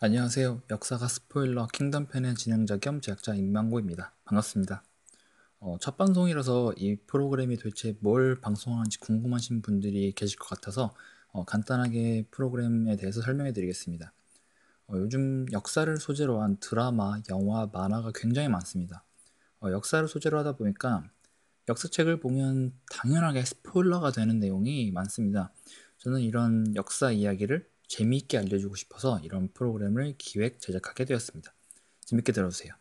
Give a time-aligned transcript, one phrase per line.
[0.00, 0.62] 안녕하세요.
[0.70, 4.14] 역사가 스포일러 킹덤편의 진행자 겸 제작자 임만고입니다.
[4.26, 4.84] 반갑습니다.
[5.58, 10.94] 어, 첫 방송이라서 이 프로그램이 도대체 뭘 방송하는지 궁금하신 분들이 계실 것 같아서
[11.32, 14.12] 어, 간단하게 프로그램에 대해서 설명해 드리겠습니다.
[14.86, 19.02] 어, 요즘 역사를 소재로 한 드라마, 영화, 만화가 굉장히 많습니다.
[19.58, 21.10] 어, 역사를 소재로 하다 보니까
[21.68, 25.52] 역사책을 보면 당연하게 스포일러가 되는 내용이 많습니다.
[25.96, 31.52] 저는 이런 역사 이야기를 재미있게 알려주고 싶어서 이런 프로그램을 기획, 제작하게 되었습니다.
[32.04, 32.72] 재밌게 들어주세요.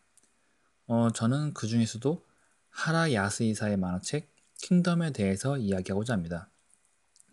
[0.87, 2.23] 어, 저는 그 중에서도
[2.69, 4.29] 하라 야스이사의 만화책
[4.61, 6.49] 킹덤에 대해서 이야기하고자 합니다.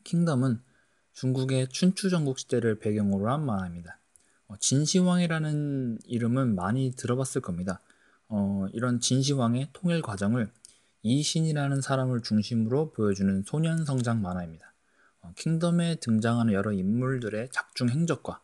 [0.05, 0.61] 킹덤은
[1.13, 3.99] 중국의 춘추 전국 시대를 배경으로 한 만화입니다.
[4.49, 7.81] 어, 진시황이라는 이름은 많이 들어봤을 겁니다.
[8.29, 10.51] 어, 이런 진시황의 통일 과정을
[11.03, 14.74] 이신이라는 사람을 중심으로 보여주는 소년 성장 만화입니다.
[15.25, 18.41] 어, 킹덤에 등장하는 여러 인물들의 작중 행적과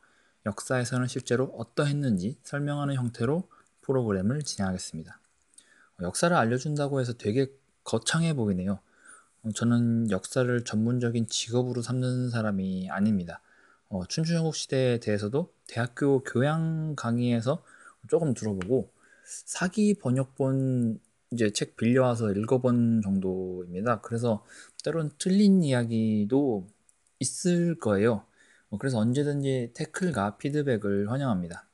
[0.46, 3.48] 역사에서는 실제로 어떠했는지 설명하는 형태로
[3.82, 5.20] 프로그램을 진행하겠습니다.
[5.98, 7.52] 어, 역사를 알려준다고 해서 되게
[7.84, 8.80] 거창해 보이네요.
[9.42, 13.42] 어, 저는 역사를 전문적인 직업으로 삼는 사람이 아닙니다.
[13.90, 17.62] 어, 춘추전국 시대에 대해서도 대학교 교양 강의에서
[18.08, 18.90] 조금 들어보고
[19.24, 21.00] 사기 번역본
[21.32, 24.00] 이제 책 빌려와서 읽어본 정도입니다.
[24.00, 24.44] 그래서
[24.82, 26.66] 때론 틀린 이야기도
[27.18, 28.24] 있을 거예요.
[28.70, 31.66] 어, 그래서 언제든지 태클과 피드백을 환영합니다.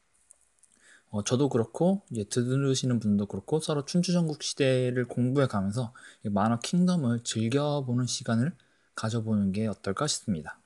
[1.11, 8.07] 어, 저도 그렇고 이제 들으시는 분도 그렇고 서로 춘추전국 시대를 공부해 가면서 만화 킹덤을 즐겨보는
[8.07, 8.53] 시간을
[8.95, 10.59] 가져보는 게 어떨까 싶습니다.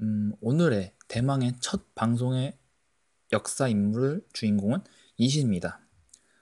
[0.00, 2.56] 음, 오늘의 대망의 첫 방송의
[3.32, 4.80] 역사 인물 주인공은
[5.16, 5.80] 이신입니다.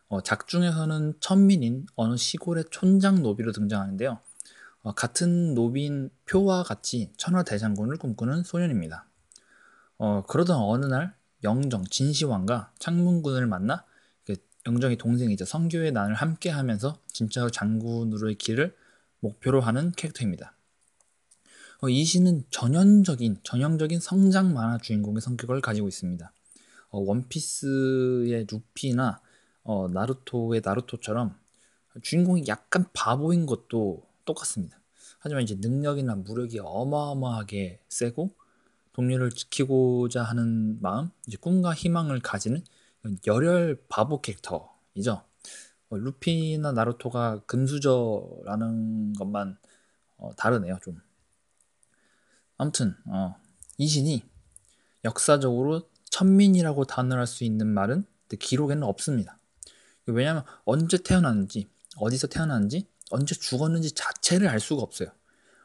[0.09, 4.19] 어, 작중에서는 천민인 어느 시골의 촌장 노비로 등장하는데요.
[4.83, 9.07] 어, 같은 노비인 표와 같이 천하대장군을 꿈꾸는 소년입니다.
[9.99, 11.15] 어, 그러던 어느 날
[11.45, 13.85] 영정 진시황과 창문군을 만나
[14.67, 18.77] 영정의 동생이자 성교의 난을 함께 하면서 진짜 장군으로의 길을
[19.21, 20.57] 목표로 하는 캐릭터입니다.
[21.81, 26.33] 어, 이 시는 전형적인 전형적인 성장 만화 주인공의 성격을 가지고 있습니다.
[26.91, 29.23] 어, 원피스의 루피나
[29.63, 31.39] 어, 나루토의 나루토처럼
[32.03, 34.81] 주인공이 약간 바보인 것도 똑같습니다.
[35.19, 38.35] 하지만 이제 능력이나 무력이 어마어마하게 세고
[38.93, 42.63] 동료를 지키고자 하는 마음, 이제 꿈과 희망을 가지는
[43.27, 45.25] 열혈 바보 캐릭터이죠.
[45.91, 49.59] 어, 루피나 나루토가 금수저라는 것만
[50.19, 51.01] 어, 다르네요, 좀.
[52.57, 53.35] 아무튼 어,
[53.79, 54.23] 이 신이
[55.05, 58.05] 역사적으로 천민이라고 단언할 수 있는 말은
[58.39, 59.39] 기록에는 없습니다.
[60.07, 65.11] 왜냐하면 언제 태어났는지, 어디서 태어났는지, 언제 죽었는지 자체를 알 수가 없어요.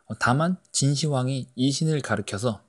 [0.06, 2.64] 어, 다만 진시황이 이 신을 가르켜서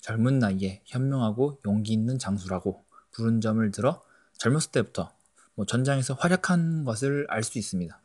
[0.00, 4.02] 젊은 나이에 현명하고 용기 있는 장수라고 부른 점을 들어
[4.38, 5.12] 젊었을 때부터
[5.54, 8.00] 뭐 전장에서 활약한 것을 알 수 있습니다.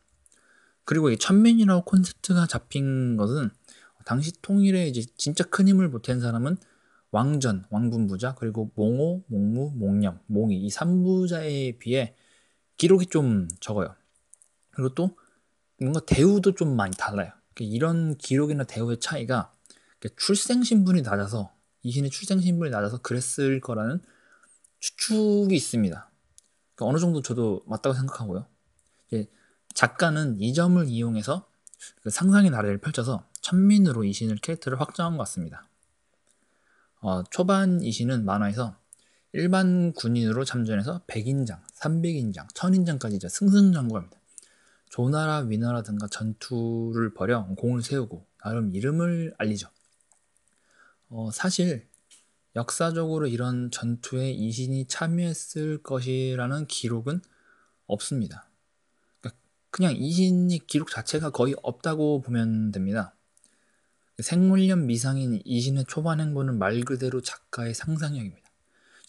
[0.85, 3.51] 그리고 이 천민이라고 콘셉트가 잡힌 것은
[4.05, 6.57] 당시 통일에 이제 진짜 큰 힘을 보탠 사람은
[7.11, 12.15] 왕전, 왕분부자, 그리고 몽호, 몽무, 몽념, 몽이 이 3부자에 비해
[12.77, 13.95] 기록이 좀 적어요.
[14.71, 15.15] 그리고 또
[15.83, 17.31] 뭔가 대우도 좀 많이 달라요.
[17.53, 19.51] 그러니까 이런 기록이나 대우의 차이가
[20.17, 24.01] 출생 신분이 낮아서 이신의 출생 신분이 낮아서 그랬을 거라는
[24.79, 26.09] 추측이 있습니다.
[26.75, 28.47] 그러니까 어느 정도 저도 맞다고 생각하고요.
[29.73, 31.47] 작가는 이 점을 이용해서
[32.01, 35.67] 그 상상의 나래를 펼쳐서 천민으로 이신을 캐릭터를 확정한 것 같습니다.
[37.01, 38.77] 어, 초반 이신은 만화에서
[39.33, 44.17] 일반 군인으로 참전해서 100인장, 300인장, 1000인장까지 이제 승승장구합니다.
[44.93, 49.67] 조나라, 위나라 등과 전투를 벌여 공을 세우고 나름 이름을 알리죠.
[51.09, 51.87] 어, 사실
[52.55, 57.21] 역사적으로 이런 전투에 이신이 참여했을 것이라는 기록은
[57.87, 58.47] 없습니다.
[59.19, 63.15] 그러니까 그냥 이신이 기록 자체가 거의 없다고 보면 됩니다.
[64.19, 68.47] 생물년 미상인 이신의 초반 행보는 말 그대로 작가의 상상력입니다.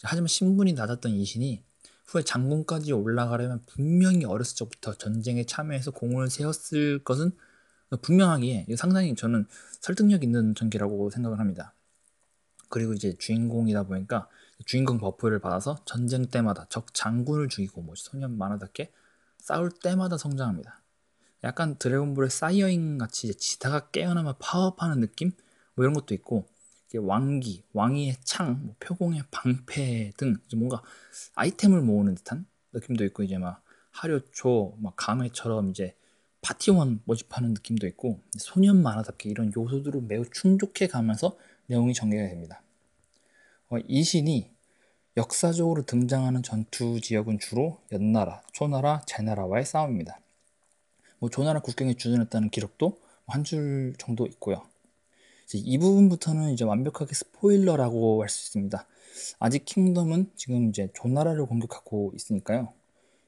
[0.01, 1.63] 하지만 신분이 낮았던 이신이
[2.07, 7.31] 후에 장군까지 올라가려면 분명히 어렸을 적부터 전쟁에 참여해서 공을 세웠을 것은
[8.01, 9.47] 분명하기에 상당히 저는
[9.79, 11.73] 설득력 있는 전개라고 생각을 합니다.
[12.69, 14.27] 그리고 이제 주인공이다 보니까
[14.65, 18.91] 주인공 buff를 받아서 전쟁 때마다 적 장군을 죽이고 뭐 소년 만화답게
[19.37, 20.81] 싸울 때마다 성장합니다.
[21.43, 25.31] 약간 드래곤볼의 사이어인 같이 지다가 깨어나면 파업하는 느낌?
[25.75, 26.47] 뭐 이런 것도 있고
[26.97, 30.81] 왕기, 왕위의 창, 뭐 표공의 방패 등 뭔가
[31.35, 35.95] 아이템을 모으는 듯한 느낌도 있고 이제 막 하료초, 막 감회처럼 이제
[36.41, 41.37] 파티원 모집하는 느낌도 있고 소년 만화답게 이런 요소들을 매우 충족해 가면서
[41.67, 42.61] 내용이 전개가 됩니다.
[43.69, 44.51] 어, 이 신이
[45.17, 50.19] 역사적으로 등장하는 전투 지역은 주로 연나라, 초나라, 제나라와의 싸움입니다.
[51.19, 54.63] 뭐 조나라 국경에 주둔했다는 기록도 한 줄 정도 있고요.
[55.53, 58.87] 이 부분부터는 이제 완벽하게 스포일러라고 할 수 있습니다.
[59.39, 62.73] 아직 킹덤은 지금 이제 조나라를 공격하고 있으니까요.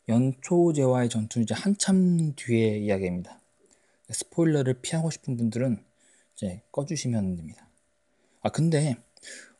[0.09, 3.39] 연초제와의 전투는 이제 한참 뒤의 이야기입니다.
[4.09, 5.83] 스포일러를 피하고 싶은 분들은
[6.35, 7.69] 이제 꺼주시면 됩니다.
[8.41, 8.97] 아 근데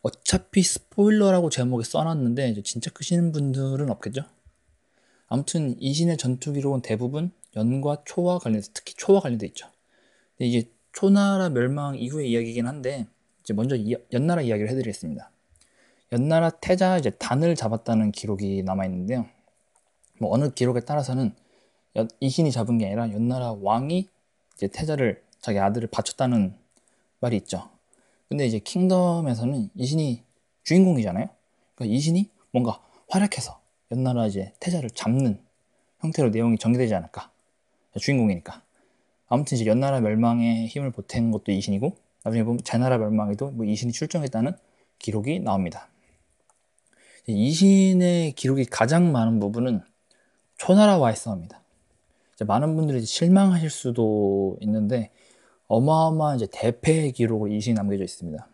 [0.01, 4.21] 어차피 스포일러라고 제목에 써놨는데 이제 진짜 크시는 분들은 없겠죠?
[5.27, 9.67] 아무튼 이신의 전투 기록은 대부분 연과 초와 관련돼 특히 초와 관련돼 있죠.
[10.37, 13.05] 근데 이게 초나라 멸망 이후의 이야기이긴 한데
[13.43, 13.77] 이제 먼저
[14.11, 15.29] 연나라 이야기를 해드리겠습니다.
[16.11, 19.27] 연나라 태자 이제 단을 잡았다는 기록이 남아 있는데요.
[20.19, 21.35] 뭐 어느 기록에 따라서는
[22.19, 24.09] 이신이 잡은 게 아니라 연나라 왕이
[24.55, 26.55] 이제 태자를 자기 아들을 바쳤다는
[27.19, 27.69] 말이 있죠.
[28.27, 30.23] 근데 이제 킹덤에서는 이신이
[30.63, 31.29] 주인공이잖아요.
[31.75, 33.61] 그러니까 이신이 뭔가 활약해서
[33.91, 35.39] 연나라 이제 태자를 잡는
[35.99, 37.29] 형태로 내용이 전개되지 않을까.
[37.99, 38.63] 주인공이니까.
[39.27, 44.53] 아무튼 이제 연나라 멸망에 힘을 보탠 것도 이신이고 나중에 보면 제나라 멸망에도 뭐 이신이 출정했다는
[44.99, 45.89] 기록이 나옵니다.
[47.27, 49.81] 이신의 기록이 가장 많은 부분은
[50.57, 51.61] 초나라와의 싸움입니다.
[52.45, 55.11] 많은 분들이 실망하실 수도 있는데
[55.67, 58.47] 어마어마한 이제 대패의 기록으로 이신이 남겨져 있습니다.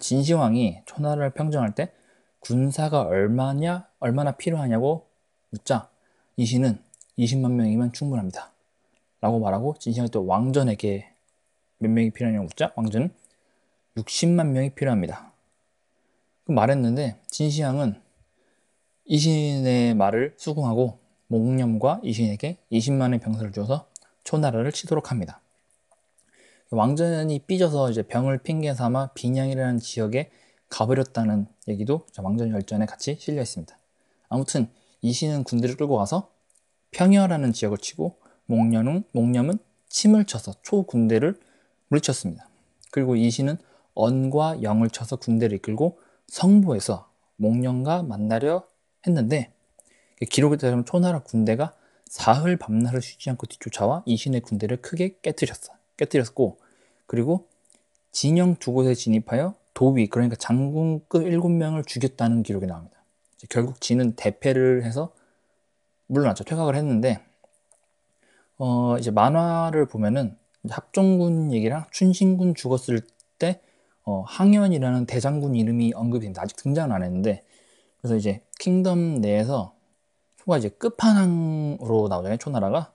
[0.00, 1.92] 진시황이 초나라를 평정할 때
[2.40, 5.08] 군사가 얼마냐, 얼마나 필요하냐고
[5.50, 5.88] 묻자
[6.36, 6.78] 이신은
[7.18, 8.52] 20만 명이면 충분합니다.
[9.26, 11.10] 라고 말하고 진시황이 또 왕전에게
[11.78, 13.10] 몇 명이 필요하냐고 묻자 왕전은
[13.96, 15.32] 60만 명이 필요합니다.
[16.44, 18.00] 그 말했는데 진시황은
[19.04, 23.88] 이신의 말을 수긍하고 몽념과 이신에게 20만의 병사를 줘서
[24.22, 25.40] 초나라를 치도록 합니다.
[26.70, 30.30] 왕전이 삐져서 이제 병을 핑계 삼아 빈양이라는 지역에
[30.68, 33.76] 가버렸다는 얘기도 왕전 열전에 같이 실려 있습니다.
[34.28, 34.68] 아무튼
[35.02, 36.30] 이신은 군대를 끌고 가서
[36.92, 39.58] 평야라는 지역을 치고 목념은, 목념은
[39.88, 41.38] 침을 쳐서 초군대를
[41.88, 42.48] 물리쳤습니다.
[42.90, 43.58] 그리고 이신은
[43.94, 45.98] 언과 영을 쳐서 군대를 이끌고
[46.28, 48.66] 성부에서 목념과 만나려
[49.06, 49.52] 했는데
[50.30, 51.74] 기록에 따르면 초나라 군대가
[52.06, 55.74] 사흘 밤낮을 쉬지 않고 뒤쫓아와 이신의 군대를 크게 깨뜨렸어.
[55.96, 56.58] 깨뜨렸고
[57.06, 57.46] 그리고
[58.12, 62.96] 진영 두 곳에 진입하여 도위 그러니까 장군급 7명을 죽였다는 기록이 나옵니다.
[63.50, 65.12] 결국 진은 대패를 해서
[66.06, 66.44] 물러났죠.
[66.44, 67.20] 퇴각을 했는데
[68.58, 70.36] 어 이제 만화를 보면은
[70.68, 73.00] 합종군 얘기랑 춘신군 죽었을
[73.38, 73.60] 때
[74.04, 76.42] 어, 항현이라는 대장군 이름이 언급이 됩니다.
[76.42, 77.44] 아직 등장은 안 했는데
[77.98, 79.74] 그래서 이제 킹덤 내에서
[80.38, 82.38] 초가 이제 끝판왕으로 나오잖아요.
[82.38, 82.92] 초나라가.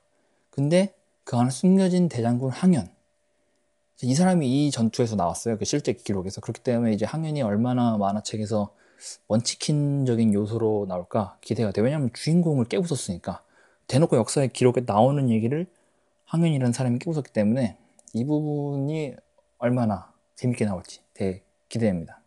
[0.50, 0.94] 근데
[1.24, 2.88] 그 안에 숨겨진 대장군 항현.
[4.04, 5.58] 이 사람이 이 전투에서 나왔어요.
[5.58, 6.40] 그 실제 기록에서.
[6.40, 8.74] 그렇기 때문에 이제 항현이 얼마나 만화책에서
[9.28, 11.82] 원치킨적인 요소로 나올까 기대가 돼.
[11.82, 13.44] 왜냐하면 주인공을 깨부쉈으니까.
[13.86, 15.66] 대놓고 역사의 기록에 나오는 얘기를
[16.26, 17.76] 항현이라는 사람이 깨부쉈기 때문에
[18.14, 19.14] 이 부분이
[19.58, 22.20] 얼마나 재밌게 나올지 되게 기대됩니다.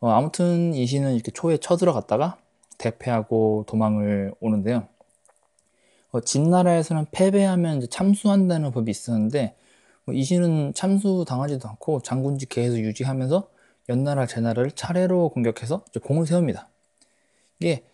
[0.00, 2.38] 어, 아무튼 이 시는 이렇게 초에 쳐들어갔다가
[2.78, 4.86] 대패하고 도망을 오는데요.
[6.10, 9.56] 어, 진나라에서는 패배하면 참수한다는 법이 있었는데
[10.04, 13.50] 뭐 이신은 참수 당하지도 않고 장군직 계속 유지하면서
[13.90, 16.68] 연나라 제나라를 차례로 공격해서 공을 세웁니다.
[17.60, 17.84] 이게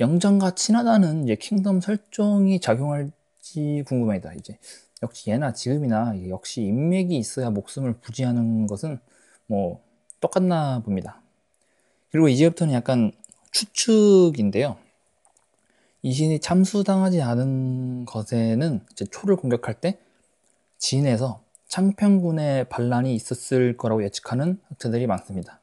[0.00, 4.32] 영장과 친하다는 이제 킹덤 설정이 작용할지 궁금합니다.
[4.34, 4.58] 이제
[5.02, 8.98] 역시 예나 지금이나 역시 인맥이 있어야 목숨을 부지하는 것은
[9.46, 9.82] 뭐
[10.20, 11.20] 똑같나 봅니다.
[12.10, 13.12] 그리고 이제부터는 약간
[13.52, 14.76] 추측인데요.
[16.02, 19.98] 이 신이 참수당하지 않은 것에는 이제 초를 공격할 때
[20.78, 25.60] 진에서 창평군의 반란이 있었을 거라고 예측하는 학자들이 많습니다.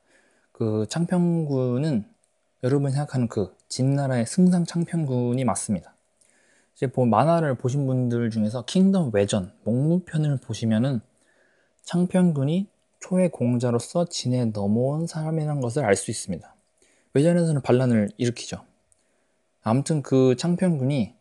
[0.51, 2.05] 그 창평군은
[2.63, 5.95] 여러분이 생각하는 그 진나라의 승상 창평군이 맞습니다.
[6.75, 11.01] 이제 뭐 만화를 보신 분들 중에서 킹덤 외전 목무편을 보시면은
[11.83, 12.67] 창평군이
[12.99, 16.55] 초의 공자로서 진에 넘어온 사람이라는 것을 알 수 있습니다.
[17.13, 18.63] 외전에서는 반란을 일으키죠.
[19.61, 21.15] 아무튼 그 창평군이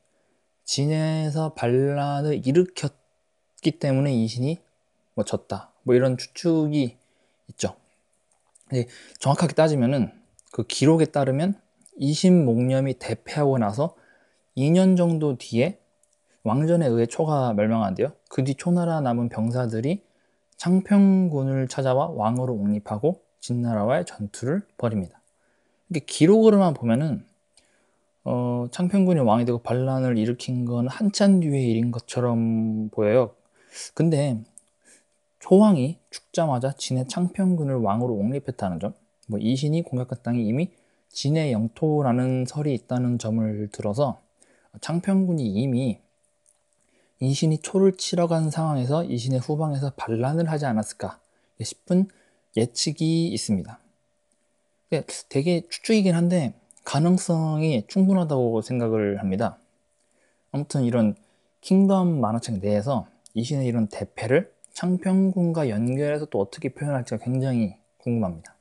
[0.65, 4.59] 진에서 반란을 일으켰기 때문에 이 신이
[5.15, 5.71] 뭐 졌다.
[5.83, 6.97] 뭐 이런 추측이
[7.51, 7.77] 있죠.
[9.21, 10.13] 정확하게 따지면은
[10.57, 11.55] 그 기록에 따르면
[11.99, 13.95] 이신 목념이 대패하고 나서
[14.57, 15.79] 2년 정도 뒤에
[16.45, 18.13] 왕전에 의해 초가 멸망한대요.
[18.31, 20.03] 그 뒤 초나라 남은 병사들이
[20.57, 25.21] 창평군을 찾아와 왕으로 옹립하고 진나라와의 전투를 벌입니다.
[25.91, 27.27] 이게 기록으로만 보면은
[28.25, 33.35] 어, 창평군이 왕이 되고 반란을 일으킨 건 한참 뒤의 일인 것처럼 보여요.
[33.93, 34.41] 근데
[35.41, 38.95] 초왕이 죽자마자 진의 창평군을 왕으로 옹립했다는 점,
[39.27, 40.71] 뭐 이신이 공격한 땅이 이미
[41.11, 44.21] 진의 영토라는 설이 있다는 점을 들어서
[44.81, 45.99] 창평군이 이미
[47.21, 51.19] 이신이 초를 치러 간 상황에서 이신의 후방에서 반란을 하지 않았을까
[51.63, 52.09] 싶은
[52.57, 53.79] 예측이 있습니다.
[55.29, 56.55] 되게 추측이긴 한데
[56.85, 59.59] 가능성이 충분하다고 생각을 합니다.
[60.53, 61.17] 아무튼 이런
[61.61, 68.56] 킹덤 만화책 내에서 이신의 이런 대패를 창평군과 연결해서 또 어떻게 표현할지가 굉장히 궁금합니다.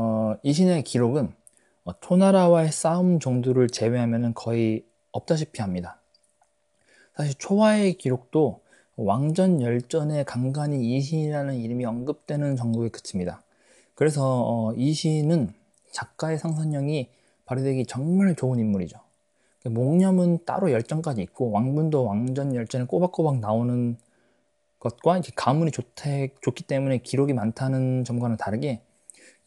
[0.00, 1.32] 어, 이 신의 기록은
[1.84, 6.00] 어, 초나라와의 싸움 정도를 제외하면 거의 없다시피 합니다.
[7.16, 8.60] 사실 초와의 기록도
[8.94, 13.42] 왕전 열전에 간간히 이 신이라는 이름이 언급되는 정도에 그칩니다.
[13.96, 15.52] 그래서 어, 이신은
[15.90, 17.10] 작가의 상상력이
[17.44, 19.00] 발휘되기 정말 좋은 인물이죠.
[19.64, 23.96] 목념은 따로 열전까지 있고 왕분도 왕전 열전에 꼬박꼬박 나오는
[24.78, 28.82] 것과 이제 가문이 좋대, 좋기 때문에 기록이 많다는 점과는 다르게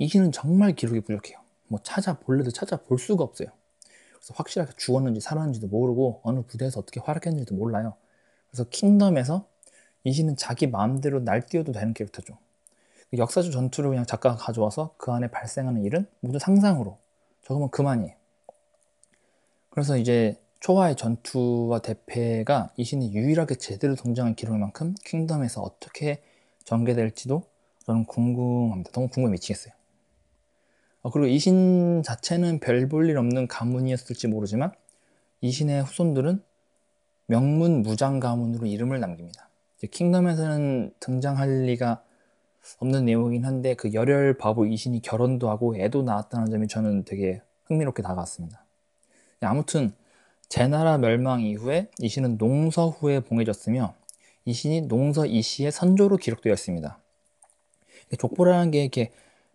[0.02, 1.38] 이신은 정말 기록이 부족해요.
[1.68, 3.50] 뭐 찾아볼래도 찾아볼 수가 없어요.
[4.16, 7.94] 그래서 확실하게 죽었는지 살았는지도 모르고 어느 부대에서 어떻게 활약했는지도 몰라요.
[8.50, 9.48] 그래서 킹덤에서
[10.04, 12.36] 이신은 자기 마음대로 날뛰어도 되는 캐릭터죠.
[13.16, 16.98] 역사적 전투를 그냥 작가가 가져와서 그 안에 발생하는 일은 모두 상상으로
[17.44, 18.16] 적으면 그만이에요.
[19.70, 26.24] 그래서 이제 초화의 전투와 대패가 이 신이 유일하게 제대로 등장한 기록인 만큼 킹덤에서 어떻게
[26.64, 27.44] 전개될지도
[27.86, 28.92] 저는 궁금합니다.
[28.94, 29.81] 너무 궁금해 미치겠어요.
[31.02, 34.72] 어, 그리고 이신 자체는 별 볼 일 없는 가문이었을지 모르지만
[35.42, 36.44] 이 신의 후손들은
[37.28, 39.50] 명문 무장 가문으로 이름을 남깁니다.
[39.90, 42.04] 킹덤에서는 등장할 리가
[42.80, 48.04] 없는 내용이긴 한데 그 열혈 바보 이신이 결혼도 하고 애도 낳았다는 점이 저는 되게 흥미롭게
[48.04, 48.64] 다가왔습니다.
[49.42, 49.94] 아무튼
[50.50, 53.96] 제나라 멸망 이후에 이신은 농서 후에 봉해졌으며
[54.46, 57.00] 이신이 농서 이씨의 선조로 기록되어 있습니다.
[58.20, 59.12] 족보라는 게 이렇게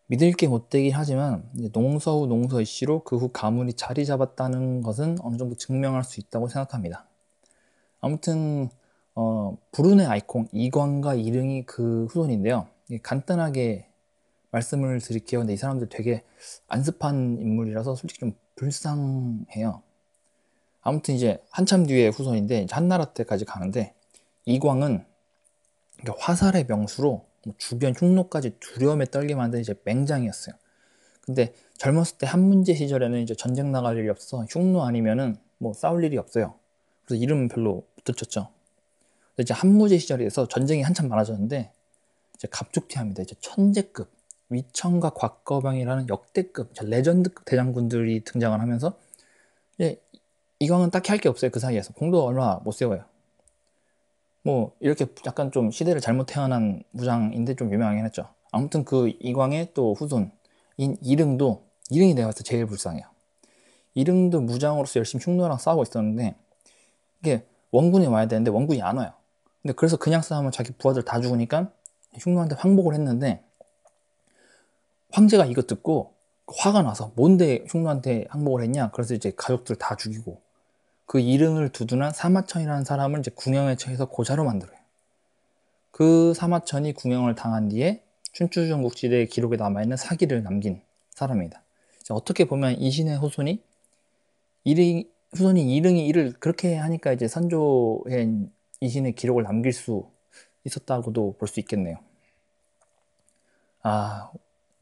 [0.08, 5.36] 믿을 게 못되긴 하지만 농서 후 농서 이씨로 그 후 가문이 자리 잡았다는 것은 어느
[5.36, 7.06] 정도 증명할 수 있다고 생각합니다.
[8.00, 8.68] 아무튼
[9.14, 12.68] 어, 불운의 아이콘 이광과 이릉이 그 후손인데요.
[13.02, 13.88] 간단하게
[14.52, 15.40] 말씀을 드릴게요.
[15.40, 16.22] 근데 이 사람들 되게
[16.68, 19.82] 안습한 인물이라서 솔직히 좀 불쌍해요.
[20.82, 23.94] 아무튼 이제 한참 뒤에 후손인데 한나라 때까지 가는데
[24.44, 25.04] 이광은
[26.18, 27.25] 화살의 명수로 뭐
[27.58, 30.54] 주변 흉노까지 두려움에 떨게 만든 이제 맹장이었어요.
[31.22, 36.18] 근데 젊었을 때 한문제 시절에는 이제 전쟁 나갈 일이 없어 흉노 아니면은 뭐 싸울 일이
[36.18, 36.54] 없어요.
[37.04, 38.48] 그래서 이름은 별로 붙였죠.
[39.38, 41.72] 이제 한무제 시절에서 전쟁이 한참 많아졌는데
[42.34, 43.22] 이제 갑툭튀합니다.
[43.22, 44.10] 이제 천재급
[44.48, 48.98] 위청과 곽거방이라는 역대급 레전드급 대장군들이 등장을 하면서
[49.74, 50.00] 이제
[50.60, 51.50] 이광은 딱히 할 게 없어요.
[51.50, 53.04] 그 사이에서 공도 얼마 못 세워요.
[54.46, 58.28] 뭐 이렇게 약간 좀 시대를 잘못 태어난 무장인데 좀 유명하긴 했죠.
[58.52, 60.30] 아무튼 그 이광의 또 후손인
[60.78, 63.04] 이릉도 이릉이 내가 봤을 때 제일 불쌍해요.
[63.94, 66.36] 이릉도 무장으로서 열심히 흉노랑 싸우고 있었는데
[67.20, 69.10] 이게 원군이 와야 되는데 원군이 안 와요.
[69.62, 71.72] 근데 그래서 그냥 싸우면 자기 부하들 다 죽으니까
[72.14, 73.42] 흉노한테 항복을 했는데
[75.10, 76.14] 황제가 이거 듣고
[76.46, 78.92] 화가 나서 뭔데 흉노한테 항복을 했냐?
[78.92, 80.40] 그래서 이제 가족들 다 죽이고
[81.06, 84.76] 그 이름을 두둔한 사마천이라는 사람을 이제 궁영에 처해서 고자로 만들어요.
[85.92, 91.62] 그 사마천이 궁영을 당한 뒤에 춘추전국 시대의 기록에 남아있는 사기를 남긴 사람입니다.
[92.10, 93.62] 어떻게 보면 이신의 후손이
[94.64, 98.48] 이릉, 후손이 이릉이 이를 그렇게 하니까 이제 선조의
[98.80, 100.10] 이신의 기록을 남길 수
[100.64, 101.98] 있었다고도 볼 수 있겠네요.
[103.82, 104.30] 아,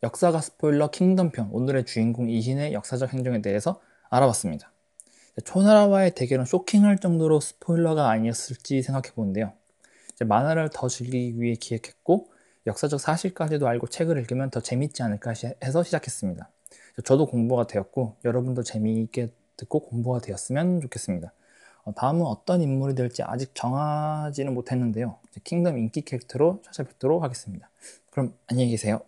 [0.03, 4.74] 역사가 스포일러 킹덤 편 오늘의 주인공 이신의 역사적 행정에 대해서 알아봤습니다.
[5.43, 9.53] 초나라와의 대결은 쇼킹할 정도로 스포일러가 아니었을지 생각해 보는데요.
[10.25, 12.29] 만화를 더 즐기기 위해 기획했고
[12.67, 16.51] 역사적 사실까지도 알고 책을 읽으면 더 재밌지 않을까 해서 시작했습니다.
[17.05, 21.33] 저도 공부가 되었고 여러분도 재미있게 듣고 공부가 되었으면 좋겠습니다.
[21.85, 25.19] 어, 다음은 어떤 인물이 될지 아직 정하지는 못했는데요.
[25.45, 27.71] 킹덤 인기 캐릭터로 찾아뵙도록 하겠습니다.
[28.11, 29.03] 그럼 안녕히 계세요.